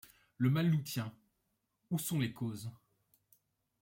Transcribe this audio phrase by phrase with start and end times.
[0.39, 1.13] Le mal nous tient.
[1.91, 2.71] Où sont les causes?